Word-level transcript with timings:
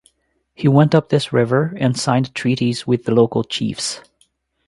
He 0.55 0.67
went 0.67 0.95
up 0.95 1.09
this 1.09 1.31
river 1.31 1.77
and 1.79 1.95
signed 1.95 2.33
treaties 2.33 2.87
with 2.87 3.03
the 3.05 3.13
local 3.13 3.43
chiefs. 3.43 4.01